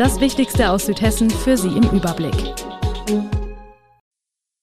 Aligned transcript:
Das 0.00 0.18
Wichtigste 0.18 0.70
aus 0.70 0.86
Südhessen 0.86 1.28
für 1.28 1.58
Sie 1.58 1.76
im 1.76 1.82
Überblick. 1.90 2.54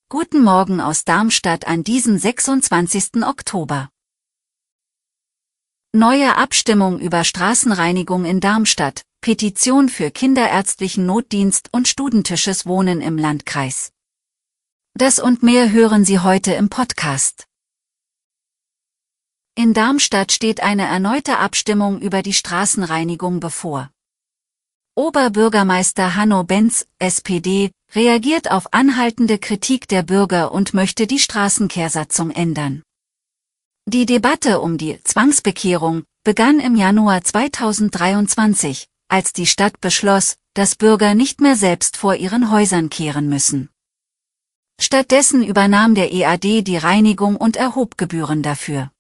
Guten 0.10 0.44
Morgen 0.44 0.82
aus 0.82 1.06
Darmstadt 1.06 1.68
an 1.68 1.84
diesem 1.84 2.18
26. 2.18 3.24
Oktober. 3.24 3.90
Neue 5.94 6.36
Abstimmung 6.38 7.00
über 7.00 7.24
Straßenreinigung 7.24 8.26
in 8.26 8.40
Darmstadt, 8.40 9.04
Petition 9.22 9.90
für 9.90 10.10
kinderärztlichen 10.10 11.06
Notdienst 11.06 11.70
und 11.72 11.88
studentisches 11.88 12.66
Wohnen 12.66 13.00
im 13.00 13.20
Landkreis. 13.20 13.92
Das 14.96 15.20
und 15.20 15.44
mehr 15.44 15.72
hören 15.72 16.04
Sie 16.04 16.18
heute 16.18 16.54
im 16.54 16.70
Podcast. 16.70 17.46
In 19.54 19.76
Darmstadt 19.76 20.32
steht 20.32 20.64
eine 20.64 20.88
erneute 20.88 21.38
Abstimmung 21.38 22.02
über 22.02 22.24
die 22.24 22.34
Straßenreinigung 22.34 23.40
bevor. 23.40 23.92
Oberbürgermeister 24.98 26.16
Hanno 26.16 26.44
Benz, 26.44 26.88
SPD, 26.98 27.70
reagiert 27.94 28.50
auf 28.50 28.74
anhaltende 28.74 29.38
Kritik 29.38 29.88
der 29.88 30.02
Bürger 30.02 30.52
und 30.52 30.74
möchte 30.74 31.06
die 31.06 31.20
Straßenkehrsatzung 31.20 32.32
ändern. 32.32 32.82
Die 33.86 34.08
Debatte 34.08 34.60
um 34.60 34.80
die 34.80 35.00
Zwangsbekehrung 35.04 36.04
begann 36.24 36.60
im 36.60 36.76
Januar 36.76 37.24
2023, 37.24 38.88
als 39.08 39.34
die 39.34 39.46
Stadt 39.46 39.80
beschloss, 39.82 40.36
dass 40.56 40.76
Bürger 40.76 41.14
nicht 41.14 41.42
mehr 41.42 41.56
selbst 41.56 41.96
vor 41.96 42.16
ihren 42.16 42.50
Häusern 42.50 42.90
kehren 42.90 43.30
müssen. 43.30 43.70
Stattdessen 44.82 45.44
übernahm 45.44 45.94
der 45.94 46.12
EAD 46.12 46.64
die 46.64 46.78
Reinigung 46.78 47.36
und 47.36 47.56
erhob 47.56 48.00
Gebühren 48.00 48.42
dafür. 48.42 48.92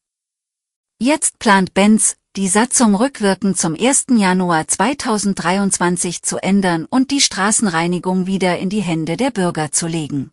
Jetzt 0.99 1.39
plant 1.39 1.73
Benz, 1.73 2.17
die 2.37 2.47
Satzung 2.47 2.93
rückwirkend 2.93 3.57
zum 3.57 3.73
1. 3.73 4.05
Januar 4.11 4.67
2023 4.67 6.21
zu 6.21 6.37
ändern 6.37 6.85
und 6.87 7.09
die 7.09 7.19
Straßenreinigung 7.19 8.27
wieder 8.27 8.59
in 8.59 8.69
die 8.69 8.81
Hände 8.81 9.17
der 9.17 9.31
Bürger 9.31 9.71
zu 9.71 9.87
legen. 9.87 10.29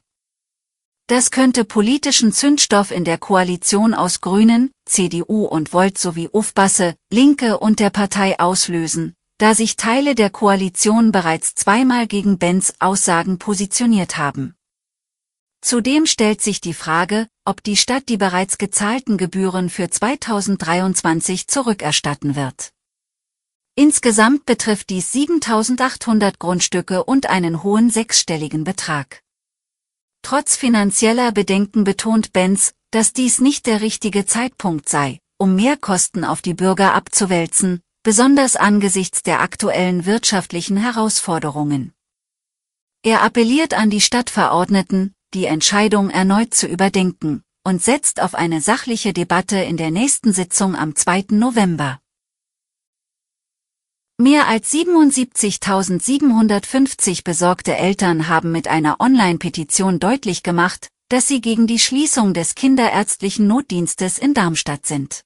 Das 1.06 1.30
könnte 1.30 1.64
politischen 1.64 2.30
Zündstoff 2.30 2.91
in 2.91 3.05
der 3.05 3.16
Koalition 3.16 3.94
aus 3.94 4.20
Grünen, 4.20 4.70
CDU 4.84 5.46
und 5.46 5.72
Volt 5.72 5.96
sowie 5.96 6.28
Ufbasse, 6.30 6.94
Linke 7.11 7.58
und 7.58 7.80
der 7.80 7.88
Partei 7.88 8.39
auslösen, 8.39 9.14
da 9.39 9.55
sich 9.55 9.77
Teile 9.77 10.14
der 10.14 10.28
Koalition 10.28 11.11
bereits 11.11 11.55
zweimal 11.55 12.06
gegen 12.06 12.36
Benz 12.36 12.74
Aussagen 12.80 13.39
positioniert 13.39 14.18
haben. 14.18 14.55
Zudem 15.64 16.04
stellt 16.04 16.42
sich 16.42 16.60
die 16.60 16.74
Frage, 16.74 17.26
ob 17.46 17.62
die 17.62 17.78
Stadt 17.78 18.10
die 18.10 18.18
bereits 18.18 18.58
gezahlten 18.58 19.16
Gebühren 19.16 19.70
für 19.70 19.88
2023 19.88 21.48
zurückerstatten 21.48 22.36
wird. 22.36 22.72
Insgesamt 23.74 24.44
betrifft 24.44 24.90
dies 24.90 25.10
7800 25.12 26.38
Grundstücke 26.38 27.02
und 27.02 27.30
einen 27.30 27.62
hohen 27.62 27.88
sechsstelligen 27.88 28.64
Betrag. 28.64 29.22
Trotz 30.20 30.54
finanzieller 30.54 31.32
Bedenken 31.32 31.84
betont 31.84 32.34
Benz, 32.34 32.74
dass 32.90 33.14
dies 33.14 33.40
nicht 33.40 33.64
der 33.64 33.80
richtige 33.80 34.26
Zeitpunkt 34.26 34.90
sei, 34.90 35.18
um 35.38 35.56
Mehrkosten 35.56 36.27
auf 36.27 36.42
die 36.42 36.55
Bürger 36.55 36.92
abzuwälzen, 36.92 37.80
besonders 38.02 38.56
angesichts 38.56 39.22
der 39.22 39.40
aktuellen 39.40 40.05
wirtschaftlichen 40.05 40.77
Herausforderungen. 40.77 41.94
Er 43.02 43.22
appelliert 43.22 43.72
an 43.72 43.89
die 43.89 44.02
Stadtverordneten, 44.02 45.14
die 45.34 45.46
Entscheidung 45.46 46.11
erneut 46.11 46.55
zu 46.55 46.67
überdenken 46.67 47.42
und 47.64 47.83
setzt 47.83 48.22
auf 48.22 48.34
eine 48.34 48.61
sachliche 48.61 49.12
Debatte 49.12 49.58
in 49.58 49.77
der 49.77 49.90
nächsten 49.90 50.33
Sitzung 50.33 50.77
am 50.77 50.95
2. 50.95 51.27
November. 51.30 51.98
Mehr 54.17 54.46
als 54.46 54.72
77.750 54.72 57.24
besorgte 57.24 57.77
Eltern 57.77 58.28
haben 58.28 58.52
mit 58.52 58.68
einer 58.68 59.00
Online-Petition 59.00 59.98
deutlich 59.98 60.45
gemacht, 60.45 60.86
dass 61.08 61.27
sie 61.27 61.40
gegen 61.40 61.66
die 61.66 61.80
Schließung 61.80 62.33
des 62.33 62.55
kinderärztlichen 62.55 63.48
Notdienstes 63.48 64.18
in 64.18 64.34
Darmstadt 64.34 64.86
sind. 64.86 65.22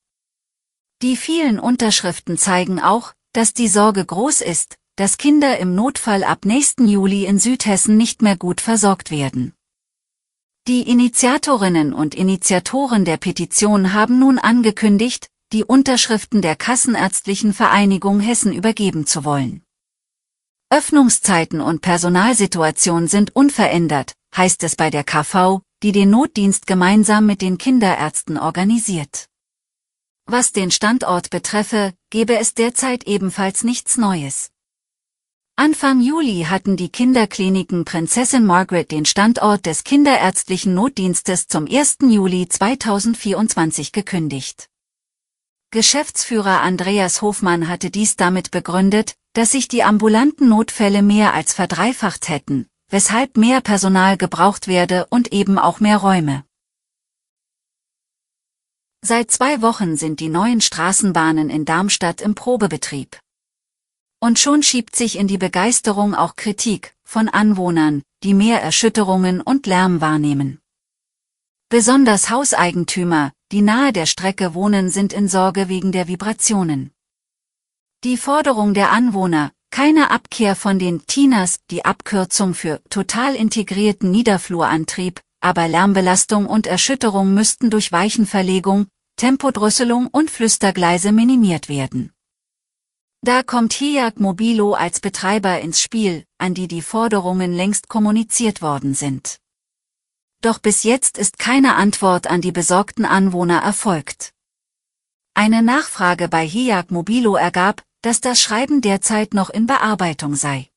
Die 1.02 1.16
vielen 1.16 1.60
Unterschriften 1.60 2.38
zeigen 2.38 2.80
auch, 2.80 3.12
dass 3.34 3.52
die 3.52 3.68
Sorge 3.68 4.06
groß 4.06 4.40
ist, 4.40 4.76
dass 4.96 5.18
Kinder 5.18 5.58
im 5.58 5.74
Notfall 5.74 6.24
ab 6.24 6.46
nächsten 6.46 6.88
Juli 6.88 7.26
in 7.26 7.38
Südhessen 7.38 7.98
nicht 7.98 8.22
mehr 8.22 8.36
gut 8.36 8.62
versorgt 8.62 9.10
werden. 9.10 9.52
Die 10.68 10.82
Initiatorinnen 10.82 11.94
und 11.94 12.14
Initiatoren 12.14 13.06
der 13.06 13.16
Petition 13.16 13.94
haben 13.94 14.18
nun 14.18 14.38
angekündigt, 14.38 15.30
die 15.54 15.64
Unterschriften 15.64 16.42
der 16.42 16.56
Kassenärztlichen 16.56 17.54
Vereinigung 17.54 18.20
Hessen 18.20 18.52
übergeben 18.52 19.06
zu 19.06 19.24
wollen. 19.24 19.62
Öffnungszeiten 20.68 21.62
und 21.62 21.80
Personalsituation 21.80 23.08
sind 23.08 23.34
unverändert, 23.34 24.12
heißt 24.36 24.62
es 24.62 24.76
bei 24.76 24.90
der 24.90 25.04
KV, 25.04 25.62
die 25.82 25.92
den 25.92 26.10
Notdienst 26.10 26.66
gemeinsam 26.66 27.24
mit 27.24 27.40
den 27.40 27.56
Kinderärzten 27.56 28.36
organisiert. 28.36 29.24
Was 30.26 30.52
den 30.52 30.70
Standort 30.70 31.30
betreffe, 31.30 31.94
gebe 32.10 32.38
es 32.38 32.52
derzeit 32.52 33.04
ebenfalls 33.04 33.64
nichts 33.64 33.96
Neues. 33.96 34.50
Anfang 35.60 36.00
Juli 36.00 36.46
hatten 36.48 36.76
die 36.76 36.88
Kinderkliniken 36.88 37.84
Prinzessin 37.84 38.46
Margaret 38.46 38.92
den 38.92 39.04
Standort 39.04 39.66
des 39.66 39.82
kinderärztlichen 39.82 40.72
Notdienstes 40.72 41.48
zum 41.48 41.66
1. 41.66 41.96
Juli 42.02 42.48
2024 42.48 43.90
gekündigt. 43.90 44.68
Geschäftsführer 45.72 46.60
Andreas 46.62 47.22
Hofmann 47.22 47.66
hatte 47.66 47.90
dies 47.90 48.14
damit 48.14 48.52
begründet, 48.52 49.16
dass 49.32 49.50
sich 49.50 49.66
die 49.66 49.82
ambulanten 49.82 50.48
Notfälle 50.48 51.02
mehr 51.02 51.34
als 51.34 51.54
verdreifacht 51.54 52.28
hätten, 52.28 52.68
weshalb 52.88 53.36
mehr 53.36 53.60
Personal 53.60 54.16
gebraucht 54.16 54.68
werde 54.68 55.08
und 55.10 55.32
eben 55.32 55.58
auch 55.58 55.80
mehr 55.80 55.96
Räume. 55.96 56.44
Seit 59.04 59.32
zwei 59.32 59.60
Wochen 59.60 59.96
sind 59.96 60.20
die 60.20 60.28
neuen 60.28 60.60
Straßenbahnen 60.60 61.50
in 61.50 61.64
Darmstadt 61.64 62.20
im 62.20 62.36
Probebetrieb. 62.36 63.18
Und 64.20 64.38
schon 64.38 64.62
schiebt 64.62 64.96
sich 64.96 65.16
in 65.16 65.28
die 65.28 65.38
Begeisterung 65.38 66.14
auch 66.14 66.34
Kritik 66.34 66.94
von 67.04 67.28
Anwohnern, 67.28 68.02
die 68.24 68.34
mehr 68.34 68.60
Erschütterungen 68.60 69.40
und 69.40 69.66
Lärm 69.66 70.00
wahrnehmen. 70.00 70.60
Besonders 71.68 72.28
Hauseigentümer, 72.28 73.32
die 73.52 73.62
nahe 73.62 73.92
der 73.92 74.06
Strecke 74.06 74.54
wohnen, 74.54 74.90
sind 74.90 75.12
in 75.12 75.28
Sorge 75.28 75.68
wegen 75.68 75.92
der 75.92 76.08
Vibrationen. 76.08 76.92
Die 78.04 78.16
Forderung 78.16 78.74
der 78.74 78.90
Anwohner, 78.90 79.52
keine 79.70 80.10
Abkehr 80.10 80.56
von 80.56 80.78
den 80.78 81.06
TINAS, 81.06 81.58
die 81.70 81.84
Abkürzung 81.84 82.54
für 82.54 82.80
total 82.90 83.34
integrierten 83.34 84.10
Niederflurantrieb, 84.10 85.20
aber 85.40 85.68
Lärmbelastung 85.68 86.46
und 86.46 86.66
Erschütterung 86.66 87.34
müssten 87.34 87.70
durch 87.70 87.92
Weichenverlegung, 87.92 88.86
Tempodrosselung 89.16 90.06
und 90.06 90.30
Flüstergleise 90.30 91.12
minimiert 91.12 91.68
werden. 91.68 92.12
Da 93.22 93.42
kommt 93.42 93.72
HIAG 93.72 94.20
Mobilo 94.20 94.74
als 94.74 95.00
Betreiber 95.00 95.60
ins 95.60 95.80
Spiel, 95.80 96.24
an 96.38 96.54
die 96.54 96.68
die 96.68 96.82
Forderungen 96.82 97.52
längst 97.52 97.88
kommuniziert 97.88 98.62
worden 98.62 98.94
sind. 98.94 99.40
Doch 100.40 100.60
bis 100.60 100.84
jetzt 100.84 101.18
ist 101.18 101.38
keine 101.40 101.74
Antwort 101.74 102.28
an 102.28 102.40
die 102.40 102.52
besorgten 102.52 103.04
Anwohner 103.04 103.58
erfolgt. 103.58 104.32
Eine 105.34 105.62
Nachfrage 105.62 106.28
bei 106.28 106.46
HIAG 106.46 106.92
Mobilo 106.92 107.34
ergab, 107.34 107.82
dass 108.02 108.20
das 108.20 108.40
Schreiben 108.40 108.80
derzeit 108.80 109.34
noch 109.34 109.50
in 109.50 109.66
Bearbeitung 109.66 110.36
sei. 110.36 110.68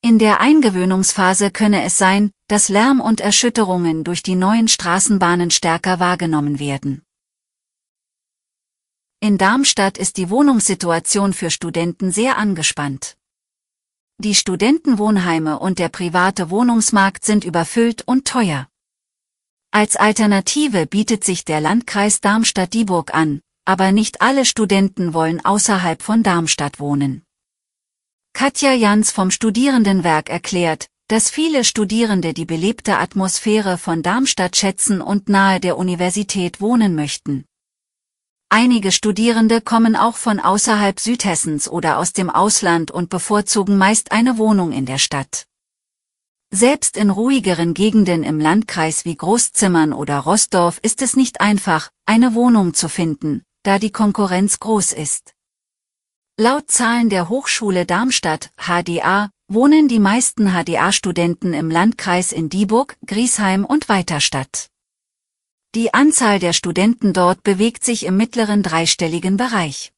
In 0.00 0.18
der 0.18 0.40
Eingewöhnungsphase 0.40 1.50
könne 1.50 1.82
es 1.82 1.98
sein, 1.98 2.30
dass 2.48 2.70
Lärm 2.70 3.00
und 3.00 3.20
Erschütterungen 3.20 4.02
durch 4.02 4.22
die 4.22 4.34
neuen 4.34 4.68
Straßenbahnen 4.68 5.50
stärker 5.50 6.00
wahrgenommen 6.00 6.58
werden. 6.58 7.02
In 9.24 9.38
Darmstadt 9.38 9.96
ist 9.96 10.18
die 10.18 10.28
Wohnungssituation 10.28 11.32
für 11.32 11.50
Studenten 11.50 12.12
sehr 12.12 12.36
angespannt. 12.36 13.16
Die 14.18 14.34
Studentenwohnheime 14.34 15.60
und 15.60 15.78
der 15.78 15.88
private 15.88 16.50
Wohnungsmarkt 16.50 17.24
sind 17.24 17.42
überfüllt 17.42 18.02
und 18.02 18.28
teuer. 18.28 18.68
Als 19.70 19.96
Alternative 19.96 20.86
bietet 20.86 21.24
sich 21.24 21.46
der 21.46 21.62
Landkreis 21.62 22.20
Darmstadt-Dieburg 22.20 23.14
an, 23.14 23.40
aber 23.64 23.92
nicht 23.92 24.20
alle 24.20 24.44
Studenten 24.44 25.14
wollen 25.14 25.42
außerhalb 25.42 26.02
von 26.02 26.22
Darmstadt 26.22 26.78
wohnen. 26.78 27.22
Katja 28.34 28.74
Jans 28.74 29.10
vom 29.10 29.30
Studierendenwerk 29.30 30.28
erklärt, 30.28 30.88
dass 31.08 31.30
viele 31.30 31.64
Studierende 31.64 32.34
die 32.34 32.44
belebte 32.44 32.98
Atmosphäre 32.98 33.78
von 33.78 34.02
Darmstadt 34.02 34.54
schätzen 34.54 35.00
und 35.00 35.30
nahe 35.30 35.60
der 35.60 35.78
Universität 35.78 36.60
wohnen 36.60 36.94
möchten. 36.94 37.46
Einige 38.48 38.92
Studierende 38.92 39.60
kommen 39.60 39.96
auch 39.96 40.16
von 40.16 40.38
außerhalb 40.38 41.00
Südhessens 41.00 41.68
oder 41.68 41.98
aus 41.98 42.12
dem 42.12 42.30
Ausland 42.30 42.90
und 42.90 43.10
bevorzugen 43.10 43.76
meist 43.78 44.12
eine 44.12 44.38
Wohnung 44.38 44.72
in 44.72 44.86
der 44.86 44.98
Stadt. 44.98 45.46
Selbst 46.50 46.96
in 46.96 47.10
ruhigeren 47.10 47.74
Gegenden 47.74 48.22
im 48.22 48.38
Landkreis 48.38 49.04
wie 49.04 49.16
Großzimmern 49.16 49.92
oder 49.92 50.18
Rossdorf 50.18 50.78
ist 50.82 51.02
es 51.02 51.16
nicht 51.16 51.40
einfach, 51.40 51.90
eine 52.06 52.34
Wohnung 52.34 52.74
zu 52.74 52.88
finden, 52.88 53.42
da 53.64 53.80
die 53.80 53.90
Konkurrenz 53.90 54.60
groß 54.60 54.92
ist. 54.92 55.34
Laut 56.38 56.70
Zahlen 56.70 57.10
der 57.10 57.28
Hochschule 57.28 57.86
Darmstadt, 57.86 58.50
HDA, 58.56 59.30
wohnen 59.48 59.88
die 59.88 59.98
meisten 59.98 60.52
HDA-Studenten 60.52 61.54
im 61.54 61.70
Landkreis 61.70 62.30
in 62.32 62.48
Dieburg, 62.48 62.96
Griesheim 63.04 63.64
und 63.64 63.88
Weiterstadt. 63.88 64.68
Die 65.74 65.92
Anzahl 65.92 66.38
der 66.38 66.52
Studenten 66.52 67.12
dort 67.12 67.42
bewegt 67.42 67.84
sich 67.84 68.06
im 68.06 68.16
mittleren 68.16 68.62
dreistelligen 68.62 69.36
Bereich. 69.36 69.92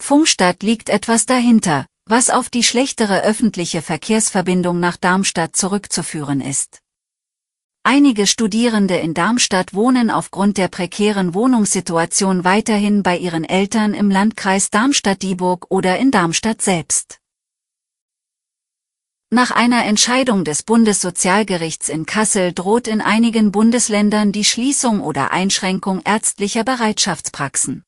Funkstadt 0.00 0.62
liegt 0.62 0.88
etwas 0.88 1.26
dahinter, 1.26 1.84
was 2.06 2.30
auf 2.30 2.48
die 2.48 2.62
schlechtere 2.62 3.22
öffentliche 3.22 3.82
Verkehrsverbindung 3.82 4.80
nach 4.80 4.96
Darmstadt 4.96 5.54
zurückzuführen 5.54 6.40
ist. 6.40 6.78
Einige 7.82 8.26
Studierende 8.26 8.96
in 8.96 9.12
Darmstadt 9.12 9.74
wohnen 9.74 10.10
aufgrund 10.10 10.56
der 10.56 10.68
prekären 10.68 11.34
Wohnungssituation 11.34 12.44
weiterhin 12.44 13.02
bei 13.02 13.18
ihren 13.18 13.44
Eltern 13.44 13.92
im 13.92 14.10
Landkreis 14.10 14.70
Darmstadt-Dieburg 14.70 15.66
oder 15.68 15.98
in 15.98 16.10
Darmstadt 16.10 16.62
selbst. 16.62 17.19
Nach 19.32 19.52
einer 19.52 19.84
Entscheidung 19.84 20.44
des 20.44 20.64
Bundessozialgerichts 20.64 21.88
in 21.88 22.04
Kassel 22.04 22.52
droht 22.52 22.88
in 22.88 23.00
einigen 23.00 23.52
Bundesländern 23.52 24.32
die 24.32 24.44
Schließung 24.44 25.00
oder 25.00 25.30
Einschränkung 25.30 26.02
ärztlicher 26.04 26.64
Bereitschaftspraxen. 26.64 27.84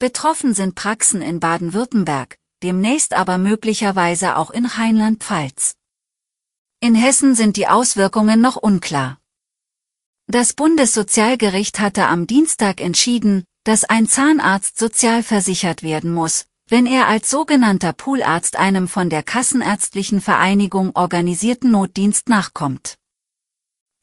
Betroffen 0.00 0.52
sind 0.52 0.74
Praxen 0.74 1.22
in 1.22 1.38
Baden-Württemberg, 1.38 2.38
demnächst 2.64 3.14
aber 3.14 3.38
möglicherweise 3.38 4.36
auch 4.36 4.50
in 4.50 4.66
Rheinland-Pfalz. 4.66 5.76
In 6.80 6.96
Hessen 6.96 7.36
sind 7.36 7.56
die 7.56 7.68
Auswirkungen 7.68 8.40
noch 8.40 8.56
unklar. 8.56 9.20
Das 10.26 10.54
Bundessozialgericht 10.54 11.78
hatte 11.78 12.08
am 12.08 12.26
Dienstag 12.26 12.80
entschieden, 12.80 13.44
dass 13.62 13.84
ein 13.84 14.08
Zahnarzt 14.08 14.76
sozialversichert 14.76 15.84
werden 15.84 16.12
muss, 16.12 16.46
wenn 16.72 16.86
er 16.86 17.06
als 17.06 17.28
sogenannter 17.28 17.92
Poolarzt 17.92 18.56
einem 18.56 18.88
von 18.88 19.10
der 19.10 19.22
Kassenärztlichen 19.22 20.22
Vereinigung 20.22 20.96
organisierten 20.96 21.70
Notdienst 21.70 22.30
nachkommt. 22.30 22.96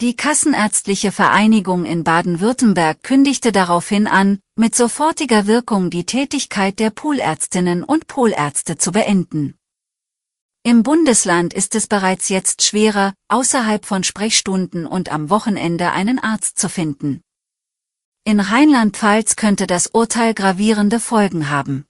Die 0.01 0.15
Kassenärztliche 0.15 1.11
Vereinigung 1.11 1.83
in 1.83 2.03
Baden-Württemberg 2.03 3.01
kündigte 3.01 3.51
daraufhin 3.51 4.05
an, 4.05 4.37
mit 4.55 4.75
sofortiger 4.75 5.47
Wirkung 5.47 5.89
die 5.89 6.05
Tätigkeit 6.05 6.77
der 6.77 6.91
Poolärztinnen 6.91 7.83
und 7.83 8.05
Poolärzte 8.05 8.77
zu 8.77 8.91
beenden. 8.91 9.57
Im 10.61 10.83
Bundesland 10.83 11.55
ist 11.55 11.73
es 11.73 11.87
bereits 11.87 12.29
jetzt 12.29 12.61
schwerer, 12.61 13.15
außerhalb 13.29 13.83
von 13.83 14.03
Sprechstunden 14.03 14.85
und 14.85 15.11
am 15.11 15.31
Wochenende 15.31 15.89
einen 15.89 16.19
Arzt 16.19 16.59
zu 16.59 16.69
finden. 16.69 17.21
In 18.25 18.39
Rheinland-Pfalz 18.39 19.37
könnte 19.37 19.65
das 19.65 19.87
Urteil 19.87 20.35
gravierende 20.35 20.99
Folgen 20.99 21.49
haben. 21.49 21.88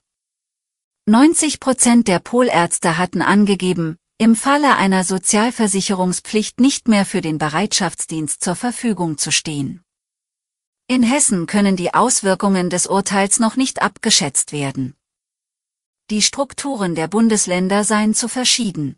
90 1.10 1.58
Prozent 1.58 2.06
der 2.06 2.20
Polärzte 2.20 2.96
hatten 2.96 3.20
angegeben, 3.20 3.96
im 4.18 4.36
Falle 4.36 4.76
einer 4.76 5.02
Sozialversicherungspflicht 5.02 6.60
nicht 6.60 6.86
mehr 6.86 7.04
für 7.04 7.20
den 7.20 7.36
Bereitschaftsdienst 7.36 8.44
zur 8.44 8.54
Verfügung 8.54 9.18
zu 9.18 9.32
stehen. 9.32 9.82
In 10.86 11.02
Hessen 11.02 11.46
können 11.46 11.74
die 11.74 11.94
Auswirkungen 11.94 12.70
des 12.70 12.86
Urteils 12.86 13.40
noch 13.40 13.56
nicht 13.56 13.82
abgeschätzt 13.82 14.52
werden. 14.52 14.94
Die 16.10 16.22
Strukturen 16.22 16.94
der 16.94 17.08
Bundesländer 17.08 17.82
seien 17.82 18.14
zu 18.14 18.28
verschieden. 18.28 18.96